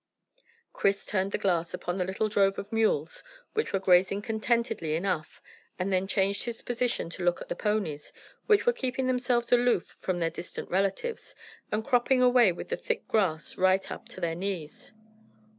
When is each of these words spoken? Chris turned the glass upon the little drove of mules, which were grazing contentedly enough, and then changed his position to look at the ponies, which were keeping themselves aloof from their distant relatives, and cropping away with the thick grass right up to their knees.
Chris 0.73 1.05
turned 1.05 1.31
the 1.31 1.37
glass 1.37 1.75
upon 1.75 1.99
the 1.99 2.03
little 2.03 2.27
drove 2.27 2.57
of 2.57 2.71
mules, 2.73 3.23
which 3.53 3.71
were 3.71 3.77
grazing 3.77 4.19
contentedly 4.19 4.95
enough, 4.95 5.43
and 5.77 5.93
then 5.93 6.07
changed 6.07 6.45
his 6.45 6.63
position 6.63 7.07
to 7.07 7.23
look 7.23 7.39
at 7.39 7.49
the 7.49 7.55
ponies, 7.55 8.11
which 8.47 8.65
were 8.65 8.73
keeping 8.73 9.05
themselves 9.05 9.51
aloof 9.51 9.93
from 9.99 10.17
their 10.19 10.31
distant 10.31 10.67
relatives, 10.71 11.35
and 11.71 11.85
cropping 11.85 12.19
away 12.19 12.51
with 12.51 12.69
the 12.69 12.77
thick 12.77 13.07
grass 13.07 13.57
right 13.59 13.91
up 13.91 14.09
to 14.09 14.19
their 14.19 14.33
knees. 14.33 14.91